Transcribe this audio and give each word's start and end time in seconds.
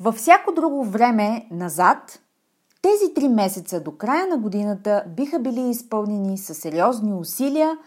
Във 0.00 0.14
всяко 0.14 0.52
друго 0.52 0.84
време 0.84 1.46
назад, 1.50 2.20
тези 2.82 3.14
три 3.14 3.28
месеца 3.28 3.80
до 3.80 3.96
края 3.96 4.26
на 4.26 4.38
годината 4.38 5.04
биха 5.16 5.38
били 5.38 5.60
изпълнени 5.60 6.38
с 6.38 6.54
сериозни 6.54 7.14
усилия, 7.14 7.78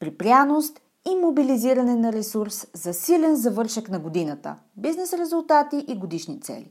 припряност 0.00 0.80
и 1.10 1.16
мобилизиране 1.16 1.96
на 1.96 2.12
ресурс 2.12 2.66
за 2.74 2.94
силен 2.94 3.36
завършък 3.36 3.88
на 3.88 3.98
годината, 3.98 4.56
бизнес 4.76 5.12
резултати 5.12 5.84
и 5.88 5.98
годишни 5.98 6.40
цели. 6.40 6.70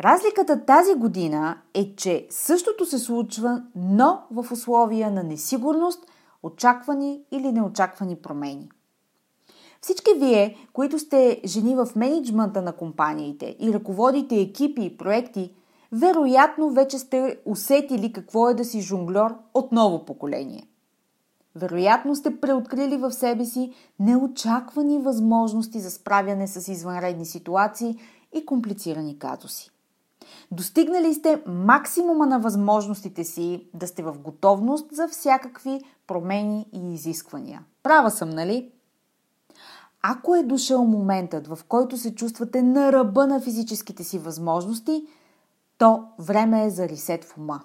Разликата 0.00 0.64
тази 0.64 0.94
година 0.94 1.58
е, 1.74 1.96
че 1.96 2.26
същото 2.30 2.86
се 2.86 2.98
случва, 2.98 3.62
но 3.76 4.22
в 4.30 4.52
условия 4.52 5.10
на 5.10 5.22
несигурност, 5.22 6.06
очаквани 6.42 7.20
или 7.30 7.52
неочаквани 7.52 8.16
промени. 8.16 8.70
Всички 9.84 10.10
вие, 10.16 10.56
които 10.72 10.98
сте 10.98 11.40
жени 11.44 11.76
в 11.76 11.88
менеджмента 11.96 12.62
на 12.62 12.72
компаниите 12.72 13.56
и 13.60 13.72
ръководите 13.72 14.36
екипи 14.36 14.84
и 14.84 14.96
проекти, 14.96 15.54
вероятно 15.92 16.70
вече 16.70 16.98
сте 16.98 17.38
усетили 17.44 18.12
какво 18.12 18.48
е 18.48 18.54
да 18.54 18.64
си 18.64 18.80
жонглер 18.80 19.34
от 19.54 19.72
ново 19.72 20.04
поколение. 20.04 20.68
Вероятно 21.54 22.14
сте 22.16 22.40
преоткрили 22.40 22.96
в 22.96 23.12
себе 23.12 23.44
си 23.44 23.72
неочаквани 24.00 24.98
възможности 24.98 25.80
за 25.80 25.90
справяне 25.90 26.48
с 26.48 26.72
извънредни 26.72 27.26
ситуации 27.26 27.98
и 28.34 28.46
комплицирани 28.46 29.18
казуси. 29.18 29.70
Достигнали 30.50 31.14
сте 31.14 31.42
максимума 31.46 32.26
на 32.26 32.38
възможностите 32.38 33.24
си 33.24 33.66
да 33.74 33.86
сте 33.86 34.02
в 34.02 34.18
готовност 34.18 34.86
за 34.92 35.08
всякакви 35.08 35.80
промени 36.06 36.66
и 36.72 36.94
изисквания. 36.94 37.64
Права 37.82 38.10
съм, 38.10 38.30
нали? 38.30 38.73
Ако 40.06 40.34
е 40.34 40.42
дошъл 40.42 40.84
моментът, 40.84 41.46
в 41.46 41.58
който 41.68 41.96
се 41.96 42.14
чувствате 42.14 42.62
на 42.62 42.92
ръба 42.92 43.26
на 43.26 43.40
физическите 43.40 44.04
си 44.04 44.18
възможности, 44.18 45.06
то 45.78 46.04
време 46.18 46.64
е 46.64 46.70
за 46.70 46.88
ресет 46.88 47.24
в 47.24 47.38
ума. 47.38 47.60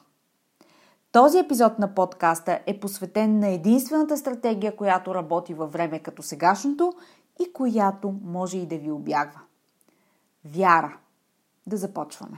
Този 1.11 1.37
епизод 1.37 1.79
на 1.79 1.95
подкаста 1.95 2.59
е 2.65 2.79
посветен 2.79 3.39
на 3.39 3.47
единствената 3.47 4.17
стратегия, 4.17 4.75
която 4.75 5.15
работи 5.15 5.53
във 5.53 5.71
време 5.73 5.99
като 5.99 6.23
сегашното 6.23 6.93
и 7.39 7.53
която 7.53 8.13
може 8.23 8.57
и 8.57 8.65
да 8.65 8.77
ви 8.77 8.91
обягва. 8.91 9.39
Вяра. 10.45 10.97
Да 11.67 11.77
започваме. 11.77 12.37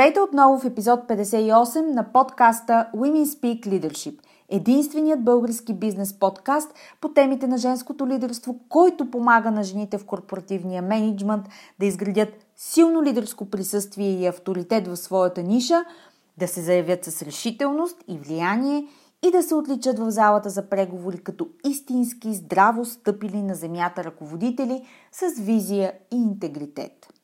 Здравейте 0.00 0.20
отново 0.20 0.58
в 0.58 0.64
епизод 0.64 1.00
58 1.00 1.92
на 1.92 2.12
подкаста 2.12 2.88
Women 2.96 3.24
Speak 3.24 3.66
Leadership– 3.66 4.18
единственият 4.48 5.24
български 5.24 5.74
бизнес 5.74 6.18
подкаст 6.18 6.74
по 7.00 7.08
темите 7.08 7.46
на 7.46 7.58
женското 7.58 8.06
лидерство, 8.06 8.60
който 8.68 9.10
помага 9.10 9.50
на 9.50 9.62
жените 9.62 9.98
в 9.98 10.06
корпоративния 10.06 10.82
менеджмент 10.82 11.44
да 11.80 11.86
изградят 11.86 12.28
силно 12.56 13.02
лидерско 13.02 13.50
присъствие 13.50 14.20
и 14.20 14.26
авторитет 14.26 14.88
в 14.88 14.96
своята 14.96 15.42
ниша, 15.42 15.84
да 16.38 16.48
се 16.48 16.60
заявят 16.60 17.04
с 17.04 17.22
решителност 17.22 17.96
и 18.08 18.18
влияние 18.18 18.86
и 19.22 19.30
да 19.30 19.42
се 19.42 19.54
отличат 19.54 19.98
в 19.98 20.10
залата 20.10 20.50
за 20.50 20.68
преговори 20.68 21.18
като 21.18 21.48
истински 21.64 22.34
здраво 22.34 22.84
стъпили 22.84 23.42
на 23.42 23.54
земята 23.54 24.04
ръководители 24.04 24.86
с 25.12 25.40
визия 25.40 25.92
и 26.12 26.16
интегритет. 26.16 27.19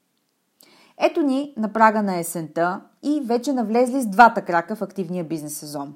Ето 1.00 1.22
ни 1.22 1.54
на 1.56 1.72
прага 1.72 2.02
на 2.02 2.16
есента 2.16 2.80
и 3.02 3.20
вече 3.24 3.52
навлезли 3.52 4.00
с 4.00 4.06
двата 4.06 4.44
крака 4.44 4.76
в 4.76 4.82
активния 4.82 5.24
бизнес 5.24 5.58
сезон. 5.58 5.94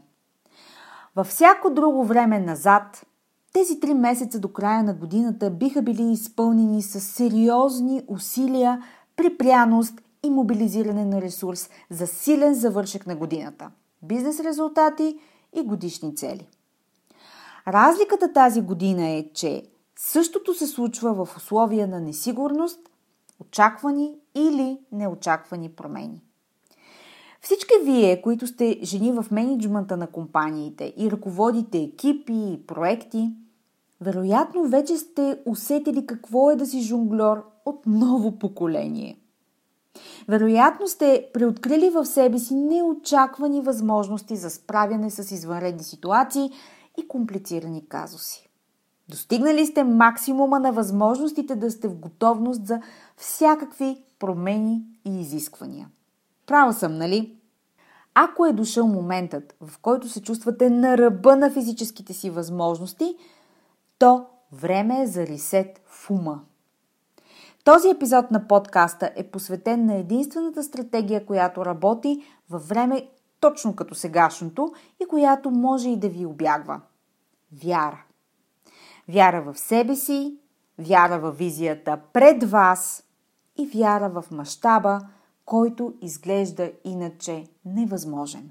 Във 1.17 1.27
всяко 1.27 1.71
друго 1.71 2.05
време 2.05 2.41
назад, 2.41 3.07
тези 3.53 3.81
три 3.81 3.95
месеца 3.95 4.41
до 4.41 4.49
края 4.49 4.83
на 4.83 4.95
годината 4.95 5.51
биха 5.51 5.83
били 5.83 6.03
изпълнени 6.03 6.83
с 6.83 7.01
сериозни 7.01 8.03
усилия, 8.09 8.83
припряност 9.17 10.03
и 10.23 10.31
мобилизиране 10.31 11.05
на 11.05 11.23
ресурс 11.23 11.71
за 11.91 12.07
силен 12.07 12.55
завършек 12.55 13.07
на 13.07 13.17
годината, 13.17 13.71
бизнес 14.03 14.41
резултати 14.41 15.19
и 15.57 15.63
годишни 15.63 16.17
цели. 16.17 16.49
Разликата 17.69 18.33
тази 18.33 18.61
година 18.61 19.09
е, 19.09 19.25
че 19.35 19.63
същото 19.97 20.55
се 20.55 20.67
случва 20.67 21.25
в 21.25 21.37
условия 21.37 21.89
на 21.89 22.01
несигурност 22.01 22.90
очаквани 23.41 24.15
или 24.35 24.79
неочаквани 24.93 25.69
промени. 25.69 26.23
Всички 27.41 27.73
вие, 27.85 28.23
които 28.23 28.47
сте 28.47 28.79
жени 28.83 29.13
в 29.13 29.27
менеджмента 29.31 29.97
на 29.97 30.07
компаниите 30.07 30.95
и 30.97 31.11
ръководите 31.11 31.79
екипи 31.79 32.33
и 32.33 32.67
проекти, 32.67 33.31
вероятно 34.01 34.65
вече 34.65 34.97
сте 34.97 35.39
усетили 35.47 36.07
какво 36.07 36.51
е 36.51 36.57
да 36.57 36.67
си 36.67 36.81
жонглер 36.81 37.43
от 37.65 37.87
ново 37.87 38.39
поколение. 38.39 39.17
Вероятно 40.29 40.89
сте 40.89 41.31
преоткрили 41.35 41.91
в 41.91 42.07
себе 42.07 42.39
си 42.39 42.55
неочаквани 42.55 43.61
възможности 43.61 44.37
за 44.37 44.51
справяне 44.51 45.11
с 45.11 45.35
извънредни 45.35 45.83
ситуации 45.83 46.51
и 46.99 47.09
комплицирани 47.09 47.89
казуси. 47.89 48.50
Достигнали 49.11 49.67
сте 49.67 49.85
максимума 49.85 50.61
на 50.61 50.73
възможностите 50.73 51.57
да 51.57 51.71
сте 51.71 51.89
в 51.89 51.97
готовност 51.97 52.67
за 52.67 52.81
всякакви 53.17 54.05
промени 54.19 54.83
и 55.05 55.21
изисквания. 55.21 55.89
Права 56.47 56.73
съм, 56.73 56.99
нали? 56.99 57.37
Ако 58.15 58.47
е 58.47 58.53
дошъл 58.53 58.87
моментът, 58.87 59.55
в 59.61 59.79
който 59.79 60.09
се 60.09 60.23
чувствате 60.23 60.71
на 60.71 60.99
ръба 60.99 61.37
на 61.37 61.51
физическите 61.51 62.13
си 62.13 62.31
възможности, 62.31 63.17
то 63.99 64.27
време 64.53 65.03
е 65.03 65.07
за 65.07 65.27
ресет 65.27 65.81
в 65.87 66.11
ума. 66.11 66.41
Този 67.65 67.89
епизод 67.89 68.31
на 68.31 68.49
подкаста 68.49 69.11
е 69.17 69.31
посветен 69.31 69.87
на 69.87 69.95
единствената 69.95 70.63
стратегия, 70.63 71.27
която 71.27 71.65
работи 71.65 72.23
във 72.51 72.69
време 72.69 73.09
точно 73.41 73.77
като 73.77 73.95
сегашното 73.95 74.73
и 75.03 75.09
която 75.09 75.51
може 75.51 75.89
и 75.89 75.97
да 75.97 76.09
ви 76.09 76.27
обягва. 76.27 76.81
Вяра. 77.65 78.05
Вяра 79.13 79.43
в 79.43 79.59
себе 79.59 79.97
си, 79.97 80.37
вяра 80.79 81.19
в 81.19 81.33
визията 81.33 81.99
пред 82.13 82.45
вас 82.45 83.03
и 83.59 83.67
вяра 83.67 84.09
в 84.09 84.25
мащаба, 84.31 85.01
който 85.45 85.95
изглежда 86.03 86.71
иначе 86.85 87.47
невъзможен. 87.65 88.51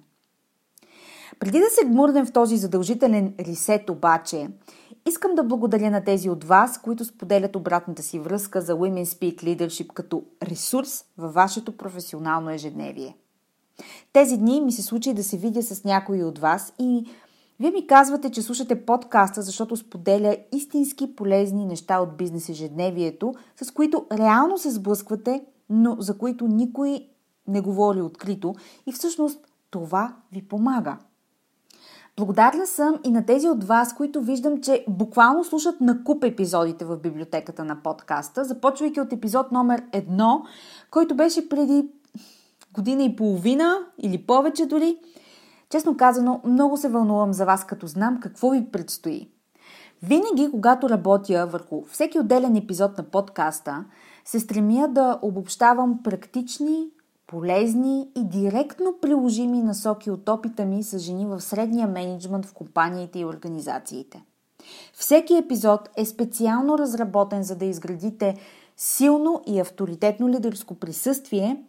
Преди 1.39 1.59
да 1.59 1.69
се 1.69 1.85
гмурнем 1.85 2.25
в 2.25 2.33
този 2.33 2.57
задължителен 2.57 3.33
ресет 3.39 3.89
обаче, 3.89 4.49
Искам 5.07 5.35
да 5.35 5.43
благодаря 5.43 5.91
на 5.91 6.03
тези 6.03 6.29
от 6.29 6.43
вас, 6.43 6.81
които 6.81 7.05
споделят 7.05 7.55
обратната 7.55 8.03
си 8.03 8.19
връзка 8.19 8.61
за 8.61 8.73
Women 8.73 9.05
Speak 9.05 9.43
Leadership 9.43 9.93
като 9.93 10.23
ресурс 10.43 11.05
във 11.17 11.33
вашето 11.33 11.77
професионално 11.77 12.49
ежедневие. 12.49 13.15
Тези 14.13 14.37
дни 14.37 14.61
ми 14.61 14.71
се 14.71 14.81
случи 14.81 15.13
да 15.13 15.23
се 15.23 15.37
видя 15.37 15.63
с 15.63 15.83
някои 15.83 16.23
от 16.23 16.39
вас 16.39 16.73
и 16.79 17.05
вие 17.59 17.71
ми 17.71 17.87
казвате, 17.87 18.31
че 18.31 18.41
слушате 18.41 18.85
подкаста, 18.85 19.41
защото 19.41 19.75
споделя 19.75 20.37
истински 20.51 21.15
полезни 21.15 21.65
неща 21.65 21.99
от 21.99 22.17
бизнес 22.17 22.49
ежедневието, 22.49 23.33
с 23.61 23.71
които 23.71 24.05
реално 24.11 24.57
се 24.57 24.71
сблъсквате, 24.71 25.41
но 25.69 25.95
за 25.99 26.17
които 26.17 26.47
никой 26.47 27.07
не 27.47 27.61
говори 27.61 28.01
открито 28.01 28.55
и 28.87 28.91
всъщност 28.91 29.39
това 29.69 30.15
ви 30.31 30.47
помага. 30.47 30.97
Благодарна 32.17 32.67
съм 32.67 32.99
и 33.03 33.11
на 33.11 33.25
тези 33.25 33.49
от 33.49 33.63
вас, 33.63 33.95
които 33.95 34.21
виждам, 34.21 34.61
че 34.61 34.85
буквално 34.89 35.43
слушат 35.43 35.81
на 35.81 36.03
куп 36.03 36.23
епизодите 36.23 36.85
в 36.85 36.97
библиотеката 36.97 37.63
на 37.63 37.83
подкаста, 37.83 38.45
започвайки 38.45 39.01
от 39.01 39.13
епизод 39.13 39.51
номер 39.51 39.83
едно, 39.91 40.43
който 40.91 41.15
беше 41.15 41.49
преди 41.49 41.89
година 42.73 43.03
и 43.03 43.15
половина 43.15 43.77
или 43.97 44.17
повече 44.17 44.65
дори. 44.65 44.97
Честно 45.69 45.97
казано, 45.97 46.41
много 46.45 46.77
се 46.77 46.89
вълнувам 46.89 47.33
за 47.33 47.45
вас, 47.45 47.65
като 47.65 47.87
знам 47.87 48.19
какво 48.19 48.49
ви 48.49 48.65
предстои. 48.71 49.29
Винаги, 50.03 50.51
когато 50.51 50.89
работя 50.89 51.47
върху 51.51 51.83
всеки 51.85 52.19
отделен 52.19 52.55
епизод 52.55 52.97
на 52.97 53.03
подкаста, 53.03 53.85
се 54.25 54.39
стремя 54.39 54.87
да 54.87 55.19
обобщавам 55.21 56.03
практични, 56.03 56.87
полезни 57.27 58.07
и 58.17 58.23
директно 58.23 58.95
приложими 59.01 59.61
насоки 59.61 60.11
от 60.11 60.29
опита 60.29 60.65
ми 60.65 60.83
с 60.83 60.99
жени 60.99 61.25
в 61.25 61.41
средния 61.41 61.87
менеджмент 61.87 62.45
в 62.45 62.53
компаниите 62.53 63.19
и 63.19 63.25
организациите. 63.25 64.23
Всеки 64.93 65.37
епизод 65.37 65.89
е 65.97 66.05
специално 66.05 66.77
разработен, 66.77 67.43
за 67.43 67.55
да 67.55 67.65
изградите 67.65 68.35
силно 68.77 69.41
и 69.47 69.59
авторитетно 69.59 70.29
лидерско 70.29 70.75
присъствие, 70.75 71.63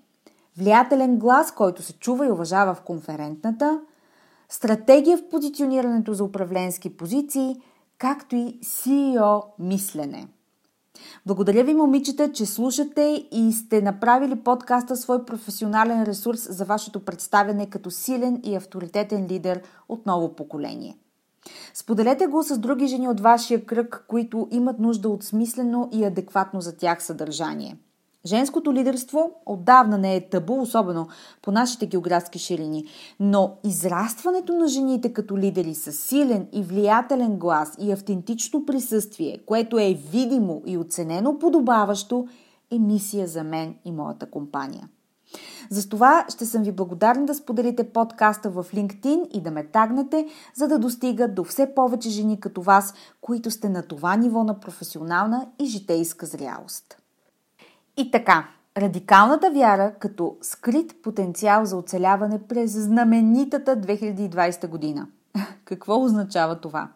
влиятелен 0.58 1.18
глас, 1.18 1.54
който 1.54 1.82
се 1.82 1.92
чува 1.92 2.26
и 2.26 2.30
уважава 2.30 2.74
в 2.74 2.80
конферентната, 2.80 3.80
стратегия 4.50 5.18
в 5.18 5.28
позиционирането 5.28 6.14
за 6.14 6.24
управленски 6.24 6.96
позиции, 6.96 7.56
както 7.98 8.36
и 8.36 8.58
CEO 8.64 9.42
мислене– 9.58 10.28
благодаря 11.26 11.64
ви, 11.64 11.74
момичета, 11.74 12.32
че 12.32 12.46
слушате 12.46 13.28
и 13.32 13.52
сте 13.52 13.82
направили 13.82 14.36
подкаста 14.36 14.96
свой 14.96 15.24
професионален 15.24 16.02
ресурс 16.02 16.54
за 16.54 16.64
вашето 16.64 17.04
представяне 17.04 17.70
като 17.70 17.90
силен 17.90 18.40
и 18.44 18.56
авторитетен 18.56 19.26
лидер 19.26 19.62
от 19.88 20.06
ново 20.06 20.36
поколение. 20.36 20.96
Споделете 21.74 22.26
го 22.26 22.42
с 22.42 22.58
други 22.58 22.86
жени 22.86 23.08
от 23.08 23.20
вашия 23.20 23.66
кръг, 23.66 24.04
които 24.08 24.48
имат 24.50 24.78
нужда 24.78 25.08
от 25.08 25.24
смислено 25.24 25.88
и 25.92 26.04
адекватно 26.04 26.60
за 26.60 26.76
тях 26.76 27.02
съдържание– 27.02 27.76
Женското 28.26 28.72
лидерство 28.72 29.30
отдавна 29.46 29.98
не 29.98 30.16
е 30.16 30.28
табу, 30.28 30.60
особено 30.60 31.08
по 31.42 31.52
нашите 31.52 31.86
географски 31.86 32.38
ширини, 32.38 32.84
но 33.20 33.56
израстването 33.64 34.52
на 34.52 34.68
жените 34.68 35.12
като 35.12 35.38
лидери 35.38 35.74
с 35.74 35.92
силен 35.92 36.48
и 36.52 36.62
влиятелен 36.62 37.38
глас 37.38 37.76
и 37.80 37.92
автентично 37.92 38.66
присъствие, 38.66 39.38
което 39.46 39.78
е 39.78 39.98
видимо 40.12 40.62
и 40.66 40.78
оценено 40.78 41.38
подобаващо, 41.38 42.26
е 42.70 42.78
мисия 42.78 43.26
за 43.26 43.44
мен 43.44 43.74
и 43.84 43.92
моята 43.92 44.30
компания. 44.30 44.88
За 45.70 45.88
това 45.88 46.26
ще 46.28 46.46
съм 46.46 46.62
ви 46.62 46.72
благодарна 46.72 47.26
да 47.26 47.34
споделите 47.34 47.92
подкаста 47.92 48.50
в 48.50 48.66
LinkedIn 48.74 49.28
и 49.28 49.40
да 49.40 49.50
ме 49.50 49.66
тагнете, 49.66 50.26
за 50.54 50.68
да 50.68 50.78
достигат 50.78 51.34
до 51.34 51.44
все 51.44 51.74
повече 51.74 52.10
жени 52.10 52.40
като 52.40 52.62
вас, 52.62 52.94
които 53.20 53.50
сте 53.50 53.68
на 53.68 53.82
това 53.82 54.16
ниво 54.16 54.44
на 54.44 54.60
професионална 54.60 55.46
и 55.58 55.66
житейска 55.66 56.26
зрялост. 56.26 56.99
И 57.96 58.10
така, 58.10 58.48
радикалната 58.76 59.50
вяра 59.50 59.94
като 59.98 60.36
скрит 60.42 61.02
потенциал 61.02 61.64
за 61.64 61.76
оцеляване 61.76 62.42
през 62.48 62.72
знаменитата 62.72 63.76
2020 63.76 64.68
година. 64.68 65.08
Какво 65.64 66.02
означава 66.02 66.60
това? 66.60 66.88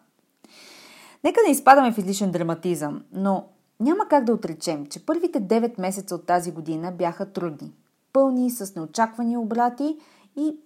Нека 1.23 1.39
не 1.45 1.51
изпадаме 1.51 1.91
в 1.91 1.97
излишен 1.97 2.31
драматизъм, 2.31 3.03
но 3.11 3.45
няма 3.79 4.07
как 4.09 4.23
да 4.23 4.33
отречем, 4.33 4.85
че 4.85 5.05
първите 5.05 5.41
9 5.41 5.81
месеца 5.81 6.15
от 6.15 6.25
тази 6.25 6.51
година 6.51 6.91
бяха 6.91 7.25
трудни, 7.25 7.73
пълни 8.13 8.51
с 8.51 8.75
неочаквани 8.75 9.37
обрати 9.37 9.97
и 10.35 10.57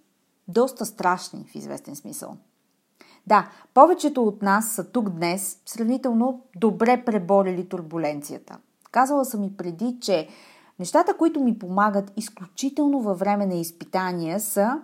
доста 0.48 0.86
страшни 0.86 1.44
в 1.48 1.54
известен 1.54 1.96
смисъл. 1.96 2.36
Да, 3.26 3.48
повечето 3.74 4.24
от 4.24 4.42
нас 4.42 4.72
са 4.72 4.84
тук 4.84 5.10
днес, 5.10 5.58
сравнително 5.66 6.42
добре 6.56 7.04
преборили 7.04 7.68
турбуленцията– 7.68 8.58
Казала 8.90 9.24
съм 9.24 9.44
и 9.44 9.56
преди, 9.56 9.98
че 10.00 10.28
нещата, 10.78 11.16
които 11.16 11.40
ми 11.40 11.58
помагат 11.58 12.12
изключително 12.16 13.00
във 13.00 13.18
време 13.18 13.46
на 13.46 13.54
изпитания 13.54 14.40
са 14.40 14.80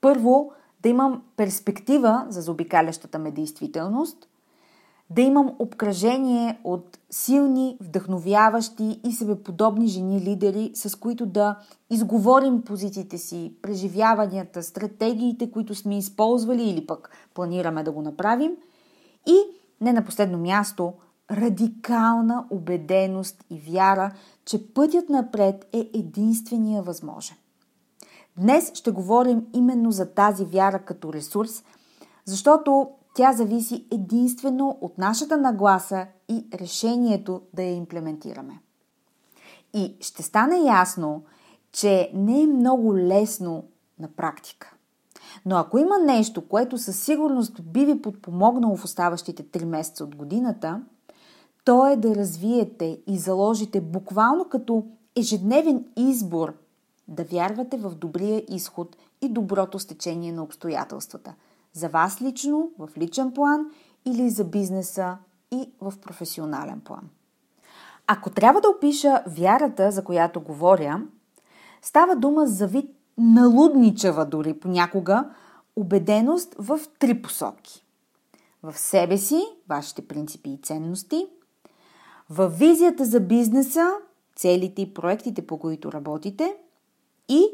първо 0.00 0.52
да 0.82 0.88
имам 0.88 1.22
перспектива 1.36 2.26
за 2.28 2.40
заобикалящата 2.40 3.18
ме 3.18 3.30
действителност, 3.30 4.28
да 5.10 5.22
имам 5.22 5.54
обкръжение 5.58 6.60
от 6.64 6.98
силни, 7.10 7.76
вдъхновяващи 7.80 9.00
и 9.04 9.12
себеподобни 9.12 9.86
жени 9.86 10.20
лидери, 10.20 10.70
с 10.74 10.98
които 10.98 11.26
да 11.26 11.58
изговорим 11.90 12.62
позициите 12.62 13.18
си, 13.18 13.52
преживяванията, 13.62 14.62
стратегиите, 14.62 15.50
които 15.50 15.74
сме 15.74 15.98
използвали 15.98 16.62
или 16.62 16.86
пък 16.86 17.10
планираме 17.34 17.82
да 17.82 17.92
го 17.92 18.02
направим. 18.02 18.52
И 19.26 19.36
не 19.80 19.92
на 19.92 20.04
последно 20.04 20.38
място– 20.38 20.92
радикална 21.30 22.46
убеденост 22.50 23.44
и 23.50 23.58
вяра, 23.58 24.12
че 24.44 24.74
пътят 24.74 25.08
напред 25.08 25.68
е 25.72 25.90
единствения 25.94 26.82
възможен. 26.82 27.36
Днес 28.36 28.72
ще 28.74 28.90
говорим 28.90 29.46
именно 29.54 29.90
за 29.90 30.14
тази 30.14 30.44
вяра 30.44 30.78
като 30.78 31.12
ресурс, 31.12 31.64
защото 32.24 32.90
тя 33.14 33.32
зависи 33.32 33.86
единствено 33.92 34.78
от 34.80 34.98
нашата 34.98 35.36
нагласа 35.36 36.06
и 36.28 36.46
решението 36.54 37.42
да 37.54 37.62
я 37.62 37.74
имплементираме. 37.74 38.60
И 39.74 39.96
ще 40.00 40.22
стане 40.22 40.56
ясно, 40.58 41.22
че 41.72 42.10
не 42.14 42.42
е 42.42 42.46
много 42.46 42.96
лесно 42.96 43.64
на 43.98 44.08
практика. 44.08 44.74
Но 45.46 45.56
ако 45.56 45.78
има 45.78 45.98
нещо, 45.98 46.48
което 46.48 46.78
със 46.78 47.02
сигурност 47.02 47.62
би 47.62 47.84
ви 47.84 48.02
подпомогнало 48.02 48.76
в 48.76 48.84
оставащите 48.84 49.42
3 49.44 49.64
месеца 49.64 50.04
от 50.04 50.16
годината– 50.16 50.82
то 51.68 51.86
е 51.86 51.96
да 51.96 52.14
развиете 52.14 52.98
и 53.06 53.18
заложите 53.18 53.80
буквално 53.80 54.44
като 54.44 54.86
ежедневен 55.16 55.84
избор 55.96 56.54
да 57.08 57.24
вярвате 57.24 57.76
в 57.76 57.94
добрия 57.94 58.44
изход 58.48 58.96
и 59.22 59.28
доброто 59.28 59.78
стечение 59.78 60.32
на 60.32 60.42
обстоятелствата. 60.42 61.34
За 61.72 61.88
вас 61.88 62.22
лично, 62.22 62.70
в 62.78 62.88
личен 62.98 63.32
план 63.32 63.66
или 64.04 64.30
за 64.30 64.44
бизнеса 64.44 65.16
и 65.52 65.70
в 65.80 65.94
професионален 66.02 66.80
план. 66.80 67.08
Ако 68.06 68.30
трябва 68.30 68.60
да 68.60 68.68
опиша 68.68 69.22
вярата, 69.26 69.90
за 69.90 70.04
която 70.04 70.40
говоря, 70.40 71.02
става 71.82 72.16
дума 72.16 72.46
за 72.46 72.66
вид 72.66 72.90
налудничава 73.18 74.26
дори 74.26 74.60
понякога 74.60 75.30
убеденост 75.76 76.54
в 76.58 76.80
три 76.98 77.22
посоки. 77.22 77.84
В 78.62 78.78
себе 78.78 79.18
си, 79.18 79.42
вашите 79.68 80.08
принципи 80.08 80.50
и 80.50 80.60
ценности– 80.62 81.26
в 82.30 82.48
визията 82.48 83.04
за 83.04 83.20
бизнеса, 83.20 83.90
целите 84.36 84.82
и 84.82 84.94
проектите, 84.94 85.46
по 85.46 85.58
които 85.58 85.92
работите 85.92 86.56
и 87.28 87.44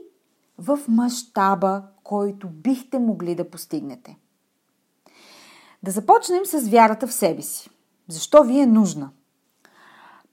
в 0.59 0.79
мащаба, 0.89 1.83
който 2.03 2.49
бихте 2.49 2.99
могли 2.99 3.35
да 3.35 3.51
постигнете. 3.51 4.19
Да 5.83 5.91
започнем 5.91 6.47
с 6.47 6.69
вярата 6.69 7.07
в 7.07 7.13
себе 7.15 7.43
си. 7.43 7.71
Защо 8.09 8.45
ви 8.45 8.61
е 8.61 8.67
нужна? 8.67 9.11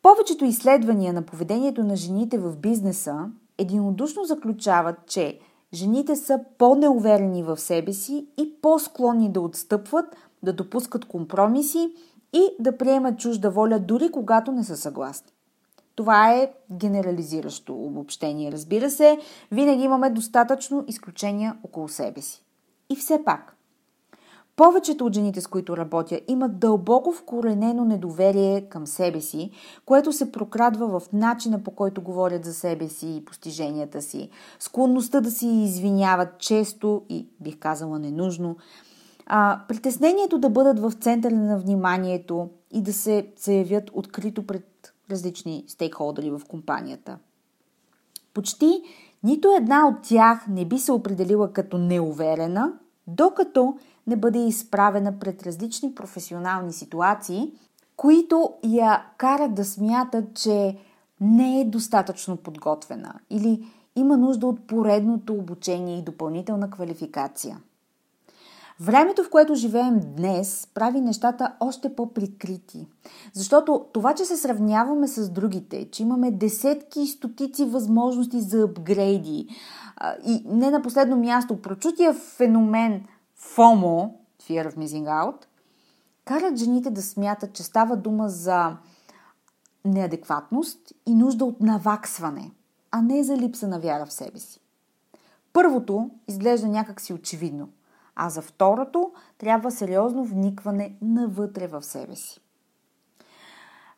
Повечето 0.02 0.46
изследвания 0.46 1.14
на 1.14 1.22
поведението 1.22 1.84
на 1.84 1.96
жените 1.96 2.38
в 2.38 2.58
бизнеса 2.58 3.30
единодушно 3.58 4.24
заключават, 4.24 4.96
че 5.08 5.40
жените 5.74 6.16
са 6.16 6.40
по-неуверени 6.58 7.44
в 7.44 7.58
себе 7.58 7.94
си 7.94 8.28
и 8.38 8.54
по-склонни 8.62 9.32
да 9.32 9.42
отстъпват, 9.42 10.16
да 10.44 10.54
допускат 10.54 11.06
компромиси 11.06 11.96
и 12.34 12.44
да 12.60 12.78
приемат 12.78 13.20
чужда 13.20 13.50
воля, 13.50 13.80
дори 13.80 14.12
когато 14.12 14.52
не 14.52 14.64
са 14.64 14.78
съгласни. 14.78 15.32
Това 15.96 16.32
е 16.32 16.52
генерализиращо 16.72 17.74
обобщение, 17.74 18.52
разбира 18.52 18.90
се. 18.90 19.18
Винаги 19.52 19.84
имаме 19.84 20.10
достатъчно 20.10 20.86
изключения 20.88 21.58
около 21.64 21.90
себе 21.90 22.22
си. 22.22 22.44
И 22.90 22.96
все 22.96 23.24
пак, 23.26 23.56
повечето 24.56 25.06
от 25.06 25.14
жените, 25.14 25.42
с 25.42 25.48
които 25.48 25.78
работя, 25.78 26.22
имат 26.28 26.60
дълбоко 26.60 27.12
вкоренено 27.12 27.86
недоверие 27.86 28.62
към 28.62 28.88
себе 28.88 29.22
си, 29.22 29.52
което 29.86 30.14
се 30.14 30.32
прокрадва 30.32 31.00
в 31.00 31.14
начина 31.14 31.64
по 31.64 31.72
който 31.72 32.02
говорят 32.02 32.46
за 32.46 32.54
себе 32.54 32.88
си 32.88 33.16
и 33.16 33.26
постиженията 33.26 34.02
си, 34.02 34.30
склонността 34.60 35.22
да 35.22 35.32
си 35.32 35.48
извиняват 35.48 36.38
често 36.38 37.02
и 37.10 37.28
бих 37.40 37.60
казала 37.60 38.00
ненужно, 38.00 38.56
А, 39.34 39.60
притеснението 39.68 40.38
да 40.38 40.50
бъдат 40.50 40.80
в 40.80 40.92
центъра 40.92 41.36
на 41.36 41.60
вниманието 41.60 42.50
и 42.72 42.82
да 42.82 42.94
се 42.94 43.28
заявят 43.38 43.92
открито 43.94 44.48
пред 44.48 44.94
различни 45.12 45.64
стейкхолдери 45.68 46.30
в 46.30 46.42
компанията. 46.48 47.18
Почти 48.34 48.82
нито 49.24 49.52
една 49.52 49.88
от 49.88 49.96
тях 50.04 50.48
не 50.48 50.66
би 50.66 50.80
се 50.80 50.92
определила 50.92 51.54
като 51.54 51.78
неуверена, 51.78 52.74
докато 53.08 53.78
не 54.08 54.16
бъде 54.16 54.40
изправена 54.40 55.20
пред 55.20 55.44
различни 55.44 55.96
професионални 55.96 56.74
ситуации, 56.74 57.54
които 57.98 58.54
я 58.64 59.06
карат 59.18 59.54
да 59.54 59.66
смятат, 59.66 60.34
че 60.34 60.78
не 61.22 61.62
е 61.62 61.66
достатъчно 61.66 62.38
подготвена 62.38 63.14
или 63.30 63.66
има 63.96 64.18
нужда 64.18 64.48
от 64.48 64.68
поредното 64.68 65.34
обучение 65.34 65.98
и 65.98 66.04
допълнителна 66.04 66.70
квалификация. 66.70 67.58
Времето, 68.82 69.24
в 69.24 69.30
което 69.30 69.56
живеем 69.56 70.00
днес, 70.00 70.68
прави 70.74 71.02
нещата 71.02 71.56
още 71.60 71.96
по-прикрити. 71.96 72.88
Защото 73.34 73.86
това, 73.94 74.14
че 74.14 74.26
се 74.26 74.38
сравняваме 74.38 75.08
с 75.08 75.30
другите, 75.30 75.90
че 75.92 76.04
имаме 76.04 76.32
десетки 76.32 77.02
и 77.02 77.08
стотици 77.08 77.66
възможности 77.66 78.42
за 78.42 78.62
апгрейди 78.62 79.48
и 80.26 80.44
не 80.46 80.72
на 80.72 80.82
последно 80.82 81.18
място, 81.18 81.62
прочутия 81.62 82.14
феномен 82.14 83.06
FOMO, 83.56 84.12
Fear 84.44 84.72
of 84.72 84.78
Missing 84.78 85.06
Out, 85.06 85.46
карат 86.26 86.58
жените 86.58 86.90
да 86.90 87.02
смятат, 87.02 87.54
че 87.54 87.64
става 87.64 87.98
дума 87.98 88.30
за 88.30 88.78
неадекватност 89.86 90.94
и 91.06 91.16
нужда 91.16 91.46
от 91.46 91.62
наваксване, 91.62 92.52
а 92.92 93.02
не 93.02 93.24
за 93.24 93.38
липса 93.38 93.68
на 93.68 93.80
вяра 93.80 94.06
в 94.06 94.14
себе 94.14 94.40
си. 94.40 94.60
Първото 95.54 96.10
изглежда 96.28 96.68
някакси 96.68 97.14
очевидно, 97.14 97.70
а 98.16 98.30
за 98.30 98.42
второто 98.42 99.12
трябва 99.38 99.72
сериозно 99.72 100.26
вникване 100.26 100.96
навътре 101.02 101.68
в 101.68 101.84
себе 101.84 102.16
си. 102.16 102.40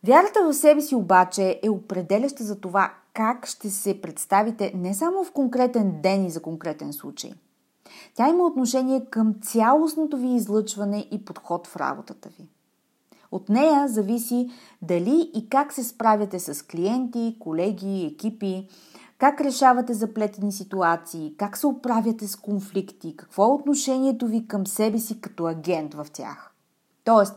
Вярата 0.03 0.43
в 0.43 0.53
себе 0.53 0.81
си 0.81 0.95
обаче 0.95 1.59
е 1.63 1.69
определяща 1.69 2.43
за 2.43 2.59
това 2.59 2.93
как 3.13 3.47
ще 3.47 3.69
се 3.69 4.01
представите 4.01 4.71
не 4.75 4.93
само 4.93 5.23
в 5.23 5.31
конкретен 5.31 6.01
ден 6.01 6.25
и 6.25 6.29
за 6.29 6.41
конкретен 6.41 6.93
случай. 6.93 7.33
Тя 8.15 8.29
има 8.29 8.43
отношение 8.43 9.05
към 9.05 9.33
цялостното 9.41 10.17
ви 10.17 10.27
излъчване 10.27 11.07
и 11.11 11.25
подход 11.25 11.67
в 11.67 11.75
работата 11.75 12.29
ви. 12.29 12.47
От 13.31 13.49
нея 13.49 13.87
зависи 13.87 14.49
дали 14.81 15.31
и 15.33 15.49
как 15.49 15.73
се 15.73 15.83
справяте 15.83 16.39
с 16.39 16.65
клиенти, 16.65 17.37
колеги, 17.39 18.11
екипи, 18.13 18.67
как 19.17 19.41
решавате 19.41 19.93
заплетени 19.93 20.51
ситуации, 20.51 21.35
как 21.37 21.57
се 21.57 21.67
оправяте 21.67 22.27
с 22.27 22.35
конфликти, 22.35 23.15
какво 23.17 23.43
е 23.43 23.53
отношението 23.53 24.27
ви 24.27 24.47
към 24.47 24.67
себе 24.67 24.99
си 24.99 25.21
като 25.21 25.45
агент 25.45 25.93
в 25.93 26.07
тях. 26.13 26.51
Тоест, 27.03 27.35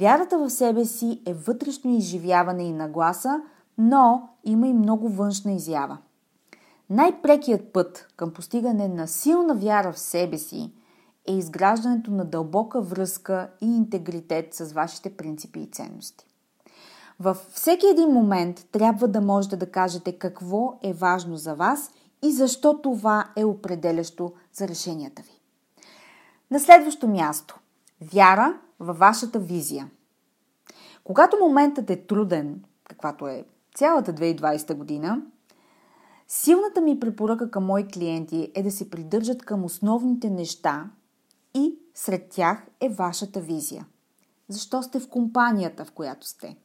вярата 0.00 0.38
в 0.38 0.50
себе 0.50 0.84
си 0.84 1.22
е 1.26 1.34
вътрешно 1.34 1.90
изживяване 1.90 2.64
и 2.64 2.72
нагласа, 2.72 3.40
но 3.78 4.28
има 4.44 4.68
и 4.68 4.72
много 4.72 5.08
външна 5.08 5.52
изява. 5.52 5.98
Най-прекият 6.90 7.72
път 7.72 8.08
към 8.16 8.32
постигане 8.32 8.88
на 8.88 9.08
силна 9.08 9.54
вяра 9.54 9.92
в 9.92 9.98
себе 9.98 10.38
си 10.38 10.72
е 11.28 11.36
изграждането 11.36 12.10
на 12.10 12.24
дълбока 12.24 12.80
връзка 12.80 13.50
и 13.60 13.66
интегритет 13.76 14.54
с 14.54 14.72
вашите 14.72 15.16
принципи 15.16 15.60
и 15.60 15.66
ценности. 15.66 16.29
Във 17.20 17.36
всеки 17.36 17.86
един 17.86 18.08
момент 18.08 18.66
трябва 18.72 19.08
да 19.08 19.20
можете 19.20 19.56
да 19.56 19.70
кажете 19.70 20.18
какво 20.18 20.78
е 20.82 20.92
важно 20.92 21.36
за 21.36 21.54
вас 21.54 21.90
и 22.22 22.32
защо 22.32 22.80
това 22.82 23.32
е 23.36 23.44
определящо 23.44 24.32
за 24.52 24.68
решенията 24.68 25.22
ви. 25.22 25.40
На 26.50 26.60
следващо 26.60 27.08
място– 27.08 27.60
вяра 28.12 28.58
във 28.78 28.98
вашата 28.98 29.38
визия. 29.38 29.90
Когато 31.04 31.36
моментът 31.36 31.90
е 31.90 32.06
труден, 32.06 32.64
каквато 32.88 33.28
е 33.28 33.44
цялата 33.74 34.14
2020 34.14 34.74
година, 34.74 35.22
силната 36.28 36.80
ми 36.80 37.00
препоръка 37.00 37.50
към 37.50 37.64
мои 37.64 37.88
клиенти 37.88 38.52
е 38.54 38.62
да 38.62 38.70
се 38.70 38.90
придържат 38.90 39.42
към 39.42 39.64
основните 39.64 40.30
неща, 40.30 40.90
и 41.54 41.78
сред 41.94 42.28
тях 42.28 42.66
е 42.80 42.88
вашата 42.88 43.40
визия. 43.40 43.86
Защо 44.48 44.82
сте 44.82 45.00
в 45.00 45.08
компанията, 45.08 45.84
в 45.84 45.92
която 45.92 46.26
сте? 46.26 46.56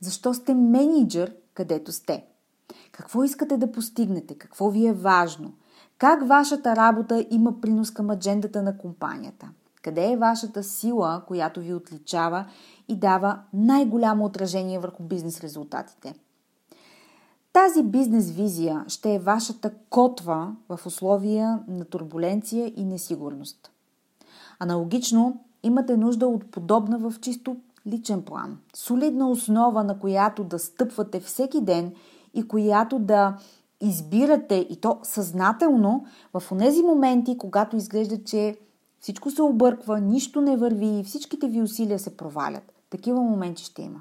Защо 0.00 0.34
сте 0.34 0.54
менеджер, 0.54 1.36
където 1.54 1.92
сте? 1.92 2.26
Какво 2.92 3.24
искате 3.24 3.56
да 3.56 3.72
постигнете? 3.72 4.34
Какво 4.34 4.70
ви 4.70 4.86
е 4.86 4.92
важно? 4.92 5.52
Как 5.98 6.28
вашата 6.28 6.76
работа 6.76 7.26
има 7.30 7.60
принос 7.60 7.90
към 7.90 8.10
аджендата 8.10 8.62
на 8.62 8.78
компанията? 8.78 9.48
Къде 9.82 10.12
е 10.12 10.16
вашата 10.16 10.62
сила, 10.62 11.22
която 11.26 11.60
ви 11.60 11.74
отличава 11.74 12.46
и 12.88 12.96
дава 12.96 13.40
най-голямо 13.52 14.24
отражение 14.24 14.78
върху 14.78 15.02
бизнес 15.02 15.40
резултатите? 15.40 16.14
Тази 17.52 17.82
бизнес 17.82 18.30
визия 18.30 18.84
ще 18.88 19.14
е 19.14 19.18
вашата 19.18 19.70
котва 19.90 20.56
в 20.68 20.80
условия 20.86 21.60
на 21.68 21.84
турбуленция 21.84 22.72
и 22.76 22.84
несигурност. 22.84 23.70
Аналогично, 24.58 25.44
имате 25.62 25.96
нужда 25.96 26.26
от 26.26 26.50
подобна 26.50 26.98
в 26.98 27.20
чисто 27.20 27.56
личен 27.86 28.22
план. 28.22 28.58
Солидна 28.74 29.30
основа, 29.30 29.84
на 29.84 29.98
която 29.98 30.44
да 30.44 30.58
стъпвате 30.58 31.20
всеки 31.20 31.60
ден 31.60 31.92
и 32.34 32.48
която 32.48 32.98
да 32.98 33.36
избирате 33.80 34.66
и 34.70 34.80
то 34.80 34.98
съзнателно 35.02 36.06
в 36.34 36.42
тези 36.58 36.82
моменти, 36.82 37.38
когато 37.38 37.76
изглежда, 37.76 38.24
че 38.24 38.56
всичко 39.00 39.30
се 39.30 39.42
обърква, 39.42 40.00
нищо 40.00 40.40
не 40.40 40.56
върви 40.56 40.86
и 40.86 41.04
всичките 41.04 41.48
ви 41.48 41.62
усилия 41.62 41.98
се 41.98 42.16
провалят. 42.16 42.72
Такива 42.90 43.20
моменти 43.20 43.64
ще 43.64 43.82
има. 43.82 44.00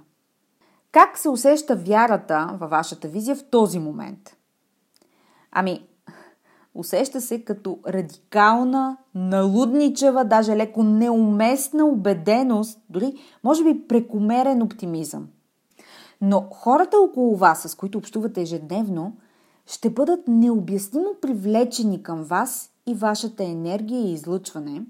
Как 0.91 1.17
се 1.17 1.29
усеща 1.29 1.75
вярата 1.75 2.57
във 2.59 2.69
вашата 2.69 3.07
визия 3.07 3.35
в 3.35 3.49
този 3.49 3.79
момент? 3.79 4.37
Ами, 5.51 5.87
Усеща 6.75 7.21
се 7.21 7.43
като 7.43 7.79
радикална, 7.87 8.97
налудничава, 9.15 10.25
даже 10.25 10.57
леко 10.57 10.83
неуместна 10.83 11.85
убеденост, 11.85 12.79
дори 12.89 13.13
може 13.43 13.63
би 13.63 13.87
прекомерен 13.87 14.61
оптимизъм. 14.61 15.27
Но 16.21 16.47
хората 16.51 16.97
около 16.97 17.35
вас, 17.35 17.61
с 17.61 17.75
които 17.75 17.97
общувате 17.97 18.41
ежедневно, 18.41 19.17
ще 19.65 19.89
бъдат 19.89 20.27
необяснимо 20.27 21.15
привлечени 21.21 22.03
към 22.03 22.23
вас 22.23 22.71
и 22.87 22.93
вашата 22.93 23.43
енергия 23.43 24.01
и 24.01 24.13
излъчване, 24.13 24.81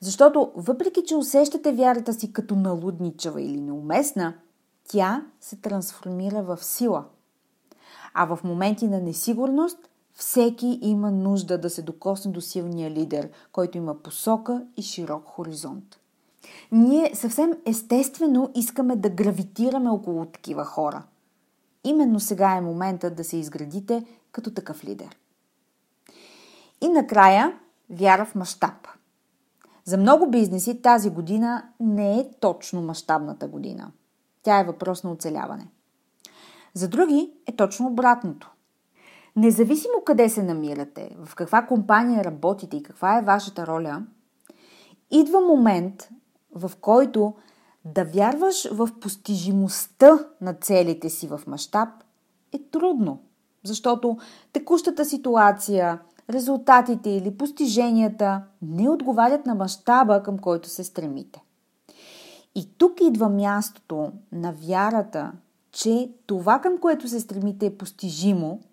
защото 0.00 0.52
въпреки, 0.56 1.04
че 1.06 1.16
усещате 1.16 1.72
вярата 1.72 2.12
си 2.12 2.32
като 2.32 2.56
налудничава 2.56 3.42
или 3.42 3.60
неуместна, 3.60 4.34
тя 4.88 5.26
се 5.40 5.56
трансформира 5.56 6.42
в 6.42 6.58
сила. 6.64 7.04
А 8.14 8.24
в 8.24 8.38
моменти 8.44 8.88
на 8.88 9.00
несигурност– 9.00 9.78
всеки 10.14 10.78
има 10.82 11.10
нужда 11.10 11.58
да 11.58 11.70
се 11.70 11.82
докосне 11.82 12.32
до 12.32 12.40
силния 12.40 12.90
лидер, 12.90 13.30
който 13.52 13.78
има 13.78 13.94
посока 13.94 14.66
и 14.76 14.82
широк 14.82 15.24
хоризонт. 15.26 16.00
Ние 16.72 17.10
съвсем 17.14 17.52
естествено 17.66 18.50
искаме 18.54 18.96
да 18.96 19.10
гравитираме 19.10 19.90
около 19.90 20.26
такива 20.26 20.64
хора. 20.64 21.02
Именно 21.84 22.20
сега 22.20 22.56
е 22.56 22.60
моментът 22.60 23.16
да 23.16 23.24
се 23.24 23.36
изградите 23.36 24.04
като 24.32 24.54
такъв 24.54 24.84
лидер. 24.84 25.18
И 26.80 26.88
накрая, 26.88 27.58
вяра 27.90 28.24
в 28.24 28.34
мащаб. 28.34 28.88
За 29.84 29.96
много 29.96 30.30
бизнеси 30.30 30.82
тази 30.82 31.10
година 31.10 31.68
не 31.80 32.18
е 32.18 32.30
точно 32.40 32.82
мащабната 32.82 33.48
година. 33.48 33.90
Тя 34.42 34.60
е 34.60 34.64
въпрос 34.64 35.04
на 35.04 35.12
оцеляване. 35.12 35.68
За 36.74 36.88
други 36.88 37.32
е 37.46 37.56
точно 37.56 37.86
обратното. 37.86 38.50
Независимо 39.36 39.94
къде 40.04 40.28
се 40.28 40.42
намирате, 40.42 41.16
в 41.24 41.34
каква 41.34 41.66
компания 41.66 42.24
работите 42.24 42.76
и 42.76 42.82
каква 42.82 43.18
е 43.18 43.22
вашата 43.22 43.66
роля, 43.66 44.02
идва 45.10 45.40
момент, 45.40 46.08
в 46.54 46.72
който 46.80 47.34
да 47.84 48.04
вярваш 48.04 48.68
в 48.70 48.88
постижимостта 49.00 50.18
на 50.40 50.54
целите 50.54 51.10
си 51.10 51.26
в 51.26 51.40
мащаб 51.46 51.88
е 52.52 52.58
трудно, 52.58 53.18
защото 53.64 54.18
текущата 54.52 55.04
ситуация, 55.04 56.00
резултатите 56.30 57.10
или 57.10 57.36
постиженията 57.36 58.42
не 58.62 58.90
отговарят 58.90 59.46
на 59.46 59.54
мащаба, 59.54 60.22
към 60.22 60.38
който 60.38 60.68
се 60.68 60.84
стремите. 60.84 61.42
И 62.54 62.68
тук 62.78 63.00
идва 63.00 63.28
мястото 63.28 64.12
на 64.32 64.52
вярата, 64.52 65.32
че 65.70 66.12
това, 66.26 66.58
към 66.58 66.78
което 66.78 67.08
се 67.08 67.20
стремите 67.20 67.66
е 67.66 67.76
постижимо– 67.76 68.60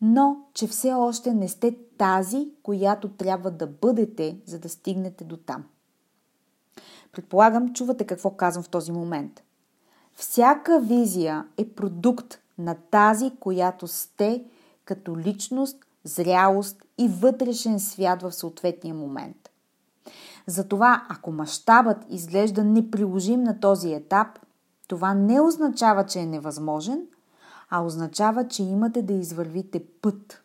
но 0.00 0.36
че 0.54 0.66
все 0.66 0.92
още 0.92 1.34
не 1.34 1.48
сте 1.48 1.76
тази, 1.98 2.48
която 2.62 3.08
трябва 3.08 3.50
да 3.50 3.66
бъдете, 3.66 4.38
за 4.46 4.58
да 4.58 4.68
стигнете 4.68 5.24
до 5.24 5.36
там. 5.36 5.64
Предполагам, 7.12 7.72
чувате 7.72 8.06
какво 8.06 8.30
казвам 8.30 8.64
в 8.64 8.68
този 8.68 8.92
момент. 8.92 9.42
Всяка 10.14 10.80
визия 10.80 11.46
е 11.56 11.68
продукт 11.68 12.38
на 12.58 12.74
тази, 12.90 13.30
която 13.40 13.86
сте 13.86 14.44
като 14.84 15.18
личност, 15.18 15.84
зрялост 16.04 16.82
и 16.98 17.08
вътрешен 17.08 17.80
свят 17.80 18.22
в 18.22 18.32
съответния 18.32 18.94
момент. 18.94 19.50
Затова, 20.46 21.06
ако 21.08 21.32
мащабът 21.32 21.96
изглежда 22.08 22.64
неприложим 22.64 23.42
на 23.42 23.60
този 23.60 23.92
етап, 23.92 24.38
това 24.88 25.14
не 25.14 25.40
означава, 25.40 26.06
че 26.06 26.18
е 26.18 26.26
невъзможен, 26.26 27.06
а 27.70 27.82
означава, 27.82 28.48
че 28.48 28.62
имате 28.62 29.02
да 29.02 29.12
извървите 29.12 29.82
път, 30.02 30.42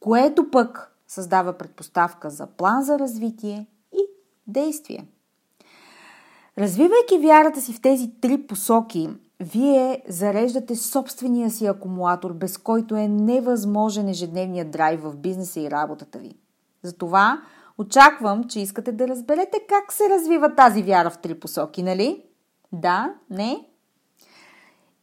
което 0.00 0.50
пък 0.50 0.94
създава 1.08 1.52
предпоставка 1.52 2.30
за 2.30 2.46
план 2.46 2.82
за 2.82 2.98
развитие 2.98 3.66
и 3.92 4.00
действие. 4.46 5.08
Развивайки 6.58 7.18
вярата 7.18 7.60
си 7.60 7.72
в 7.72 7.80
тези 7.80 8.10
три 8.20 8.46
посоки, 8.46 9.08
вие 9.40 10.02
зареждате 10.08 10.76
собствения 10.76 11.50
си 11.50 11.66
акумулатор, 11.66 12.32
без 12.32 12.58
който 12.58 12.96
е 12.96 13.08
невъзможен 13.08 14.08
ежедневният 14.08 14.70
драйв 14.70 15.02
в 15.02 15.16
бизнеса 15.16 15.60
и 15.60 15.70
работата 15.70 16.18
ви. 16.18 16.34
Затова 16.82 17.42
очаквам, 17.78 18.44
че 18.44 18.60
искате 18.60 18.92
да 18.92 19.08
разберете 19.08 19.58
как 19.68 19.92
се 19.92 20.08
развива 20.08 20.54
тази 20.54 20.82
вяра 20.82 21.10
в 21.10 21.18
три 21.18 21.40
посоки, 21.40 21.82
нали? 21.82 22.22
Да? 22.72 23.14
Не? 23.30 23.67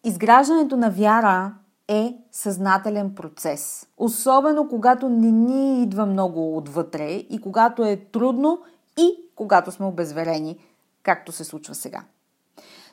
Изграждането 0.08 0.78
на 0.78 0.92
вяра 0.92 1.54
е 1.88 2.18
съзнателен 2.32 3.16
процес. 3.16 3.88
Особено 3.98 4.68
когато 4.68 5.10
не 5.10 5.32
ни 5.32 5.84
идва 5.84 6.06
много 6.06 6.58
отвътре 6.58 7.12
и 7.12 7.42
когато 7.42 7.84
е 7.84 7.96
трудно 7.96 8.60
и 8.98 9.16
когато 9.36 9.72
сме 9.72 9.86
обезверени, 9.86 10.58
както 11.04 11.32
се 11.32 11.44
случва 11.44 11.76
сега. 11.76 12.04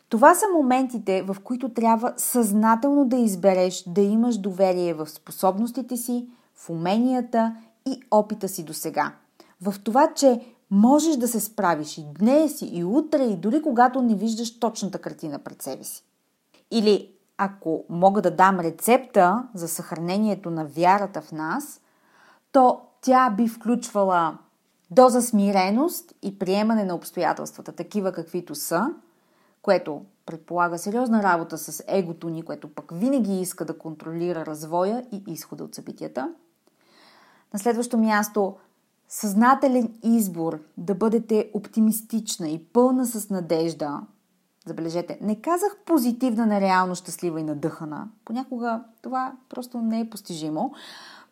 Това 0.09 0.35
са 0.35 0.45
моментите, 0.55 1.23
в 1.23 1.37
които 1.45 1.69
трябва 1.69 2.15
съзнателно 2.17 3.05
да 3.05 3.17
избереш 3.17 3.85
да 3.87 4.01
имаш 4.01 4.39
доверие 4.39 4.95
в 4.95 5.07
способностите 5.07 5.97
си, 5.97 6.29
в 6.55 6.71
уменията 6.71 7.57
и 7.87 8.01
опита 8.11 8.49
си 8.49 8.65
до 8.65 8.75
сега. 8.75 9.13
В 9.61 9.75
това, 9.85 10.13
че 10.15 10.41
можеш 10.71 11.17
да 11.17 11.29
се 11.29 11.41
справиш 11.41 11.99
и 11.99 12.05
днес, 12.19 12.63
и 12.63 12.85
утре, 12.85 13.25
и 13.25 13.37
дори 13.37 13.63
когато 13.63 14.03
не 14.03 14.15
виждаш 14.15 14.59
точната 14.59 14.99
картина 14.99 15.39
пред 15.39 15.63
себе 15.63 15.85
си. 15.85 16.05
Или 16.73 17.15
ако 17.39 17.85
мога 17.89 18.23
да 18.23 18.31
дам 18.31 18.61
рецепта 18.61 19.49
за 19.55 19.69
съхранението 19.69 20.51
на 20.51 20.65
вярата 20.65 21.21
в 21.21 21.33
нас, 21.33 21.81
то 22.53 22.81
тя 23.01 23.31
би 23.31 23.49
включвала 23.49 24.39
доза 24.91 25.23
смиреност 25.23 26.15
и 26.23 26.39
приемане 26.39 26.85
на 26.85 26.95
обстоятелствата, 26.95 27.73
такива 27.73 28.13
каквито 28.13 28.55
са, 28.55 28.87
което 29.63 30.03
предполага 30.27 30.79
сериозна 30.79 31.23
работа 31.23 31.59
с 31.59 31.85
егото 31.87 32.29
ни, 32.29 32.43
което 32.43 32.75
пък 32.75 32.93
винаги 32.95 33.41
иска 33.41 33.65
да 33.65 33.79
контролира 33.79 34.47
развоя 34.47 35.07
и 35.13 35.23
изхода 35.27 35.65
от 35.65 35.75
събитията. 35.75 36.35
На 37.53 37.59
следващо 37.59 37.99
място 37.99 38.57
съзнателен 39.09 39.95
избор 40.03 40.59
да 40.77 40.95
бъдете 40.95 41.51
оптимистична 41.55 42.49
и 42.49 42.65
пълна 42.65 43.07
с 43.07 43.31
надежда. 43.31 44.01
Забележете, 44.67 45.19
не 45.21 45.41
казах 45.41 45.77
позитивна, 45.87 46.47
нереално 46.47 46.95
щастлива 46.95 47.41
и 47.41 47.45
надъхана. 47.45 48.09
Понякога 48.25 48.85
това 49.03 49.33
просто 49.49 49.79
не 49.79 50.01
е 50.01 50.11
постижимо. 50.11 50.73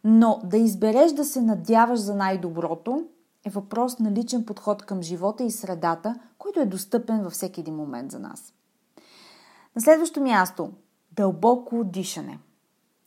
Но 0.04 0.40
да 0.44 0.56
избереш 0.56 1.12
да 1.12 1.25
се 1.25 1.40
надяваш 1.40 2.00
за 2.00 2.14
най-доброто 2.14 3.04
е 3.44 3.50
въпрос 3.50 3.99
на 3.99 4.12
личен 4.12 4.44
подход 4.44 4.82
към 4.82 5.02
живота 5.02 5.44
и 5.44 5.50
средата, 5.50 6.20
който 6.38 6.60
е 6.60 6.66
достъпен 6.66 7.22
във 7.22 7.32
всеки 7.32 7.60
един 7.60 7.75
момент 7.75 8.12
за 8.12 8.18
нас. 8.18 8.54
На 9.76 9.82
следващо 9.82 10.20
място 10.20 10.70
дълбоко 11.12 11.84
дишане. 11.84 12.38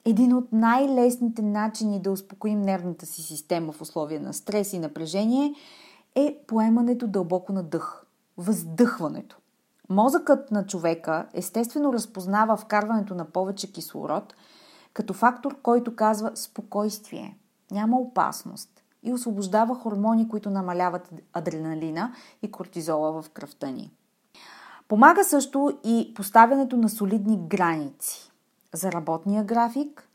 Един 0.05 0.33
от 0.33 0.51
най-лесните 0.51 1.41
начини 1.41 2.01
да 2.01 2.11
успокоим 2.11 2.61
нервната 2.61 3.05
си 3.05 3.21
система 3.21 3.71
в 3.71 3.81
условия 3.81 4.21
на 4.21 4.33
стрес 4.33 4.73
и 4.73 4.79
напрежение 4.79 5.53
е 6.15 6.37
поемането 6.47 7.07
дълбоко 7.07 7.53
на 7.53 7.63
дъх, 7.63 8.05
въздъхването. 8.37 9.37
Мозъкът 9.93 10.51
на 10.51 10.65
човека 10.65 11.25
естествено 11.33 11.93
разпознава 11.93 12.57
вкарването 12.57 13.15
на 13.15 13.25
повече 13.25 13.71
кислород 13.71 14.35
като 14.93 15.13
фактор, 15.13 15.61
който 15.61 15.95
казва 15.95 16.31
спокойствие, 16.35 17.37
няма 17.71 17.97
опасност 17.97 18.69
и 19.03 19.13
освобождава 19.13 19.75
хормони, 19.75 20.29
които 20.29 20.49
намаляват 20.49 21.13
адреналина 21.33 22.13
и 22.41 22.51
кортизола 22.51 23.21
в 23.21 23.29
кръвта 23.29 23.71
ни. 23.71 23.91
Помага 24.87 25.23
също 25.23 25.77
и 25.83 26.13
поставянето 26.15 26.77
на 26.77 26.89
солидни 26.89 27.47
граници 27.47 28.31
за 28.73 28.91
работния 28.91 29.43
график, 29.43 30.09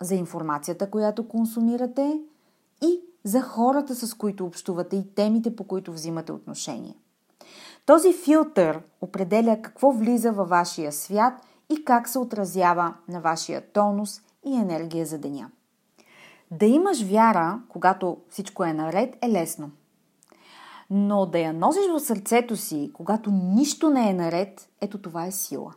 за 0.00 0.14
информацията, 0.14 0.90
която 0.90 1.28
консумирате 1.28 2.20
и 2.82 3.00
за 3.24 3.42
хората, 3.42 3.94
с 3.94 4.14
които 4.14 4.46
общувате 4.46 4.96
и 4.96 5.14
темите, 5.14 5.56
по 5.56 5.64
които 5.64 5.92
взимате 5.92 6.32
отношение. 6.32 6.96
Този 7.86 8.12
филтър 8.12 8.80
определя 9.00 9.58
какво 9.62 9.92
влиза 9.92 10.32
във 10.32 10.48
вашия 10.48 10.92
свят 10.92 11.34
и 11.70 11.84
как 11.84 12.08
се 12.08 12.18
отразява 12.18 12.94
на 13.08 13.20
вашия 13.20 13.72
тонус 13.72 14.20
и 14.46 14.56
енергия 14.56 15.06
за 15.06 15.18
деня. 15.18 15.50
Да 16.50 16.66
имаш 16.66 17.02
вяра, 17.02 17.60
когато 17.68 18.16
всичко 18.30 18.64
е 18.64 18.72
наред, 18.72 19.16
е 19.22 19.28
лесно. 19.28 19.70
Но 20.90 21.26
да 21.26 21.38
я 21.38 21.52
носиш 21.52 21.88
в 21.88 22.00
сърцето 22.00 22.56
си, 22.56 22.90
когато 22.94 23.30
нищо 23.30 23.90
не 23.90 24.10
е 24.10 24.14
наред, 24.14 24.68
ето 24.80 25.02
това 25.02 25.26
е 25.26 25.32
сила. 25.32 25.74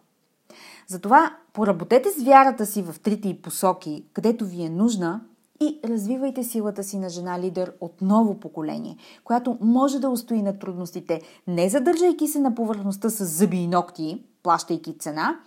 Затова 0.87 1.35
поработете 1.53 2.11
с 2.11 2.23
вярата 2.23 2.65
си 2.65 2.81
в 2.81 2.99
трите 2.99 3.29
и 3.29 3.41
посоки, 3.41 4.05
където 4.13 4.45
ви 4.45 4.63
е 4.63 4.69
нужна 4.69 5.21
и 5.59 5.79
развивайте 5.85 6.43
силата 6.43 6.83
си 6.83 6.97
на 6.97 7.09
жена 7.09 7.39
лидер 7.39 7.73
от 7.81 8.01
ново 8.01 8.39
поколение, 8.39 8.97
която 9.23 9.57
може 9.61 9.99
да 9.99 10.09
устои 10.09 10.41
на 10.41 10.59
трудностите, 10.59 11.21
не 11.47 11.69
задържайки 11.69 12.27
се 12.27 12.39
на 12.39 12.55
повърхността 12.55 13.09
с 13.09 13.25
зъби 13.25 13.57
и 13.57 13.67
ногти, 13.67 14.23
плащайки 14.43 14.97
цена, 14.97 15.39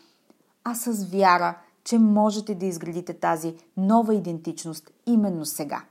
а 0.65 0.75
с 0.75 1.05
вяра, 1.05 1.59
че 1.85 1.99
можете 1.99 2.55
да 2.55 2.67
изградите 2.67 3.15
тази 3.15 3.55
нова 3.77 4.15
идентичност 4.15 4.91
именно 5.07 5.45
сега. 5.45 5.83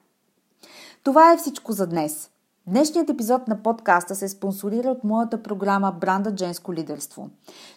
Това 1.04 1.34
е 1.34 1.38
всичко 1.38 1.72
за 1.72 1.88
днес. 1.88 2.30
Днешният 2.70 3.10
епизод 3.10 3.48
на 3.48 3.64
подкаста 3.64 4.16
се 4.16 4.28
спонсорира 4.28 4.90
от 4.90 5.04
моята 5.04 5.44
програма 5.44 5.96
Бранда 6.02 6.34
Женско 6.38 6.74
лидерство. 6.74 7.30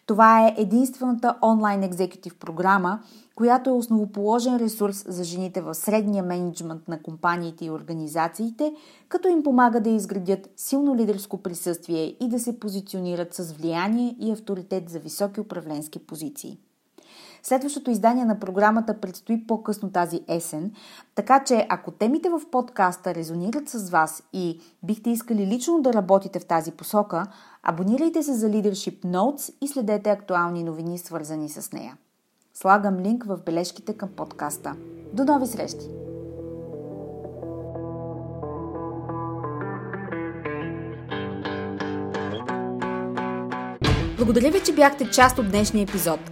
Това 0.07 0.47
е 0.47 0.55
единствената 0.59 1.37
онлайн 1.43 1.83
екзекутив 1.83 2.37
програма, 2.37 3.01
която 3.35 3.71
е 3.71 3.73
основоположен 3.73 4.57
ресурс 4.57 5.05
за 5.09 5.25
жените 5.25 5.61
в 5.61 5.75
средния 5.75 6.23
менеджмент 6.23 6.89
на 6.89 7.03
компаниите 7.03 7.65
и 7.65 7.71
организациите, 7.71 8.75
като 9.09 9.29
им 9.29 9.43
помага 9.43 9.81
да 9.81 9.91
изградят 9.91 10.51
силно 10.57 10.97
лидерско 10.97 11.39
присъствие 11.39 12.17
и 12.21 12.29
да 12.29 12.39
се 12.39 12.61
позиционират 12.61 13.35
с 13.35 13.53
влияние 13.53 14.17
и 14.21 14.33
авторитет 14.33 14.91
за 14.91 14.99
високи 14.99 15.41
управленски 15.41 15.99
позиции. 15.99 16.59
Следващото 17.43 17.91
издание 17.91 18.25
на 18.25 18.39
програмата 18.41 19.01
предстои 19.01 19.47
по-късно 19.47 19.91
тази 19.91 20.21
есен, 20.29 20.73
така 21.15 21.45
че 21.45 21.67
ако 21.69 21.91
темите 21.91 22.29
в 22.31 22.41
подкаста 22.51 23.15
резонират 23.15 23.69
с 23.69 23.91
вас 23.91 24.23
и 24.33 24.61
бихте 24.83 25.11
искали 25.11 25.47
лично 25.47 25.83
да 25.83 25.93
работите 25.93 26.41
в 26.41 26.47
тази 26.47 26.73
посока, 26.73 27.27
абонирайте 27.63 28.23
се 28.23 28.35
за 28.35 28.49
Leadership 28.49 29.05
Notes 29.05 29.55
и 29.61 29.69
следете 29.69 30.11
актуални 30.11 30.65
новини, 30.65 30.99
свързани 30.99 31.49
с 31.49 31.73
нея. 31.73 31.97
Слагам 32.55 32.99
линк 32.99 33.25
в 33.25 33.39
бележките 33.47 33.97
към 33.97 34.09
подкаста. 34.09 34.77
До 35.13 35.25
нови 35.25 35.47
срещи! 35.47 35.87
Благодаря 44.17 44.51
ви, 44.51 44.63
че 44.65 44.75
бяхте 44.75 45.11
част 45.11 45.39
от 45.39 45.51
днешния 45.51 45.83
епизод. 45.83 46.32